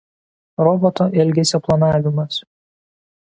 Roboto 0.67 1.05
elgesio 1.23 1.61
planavimas. 1.67 2.41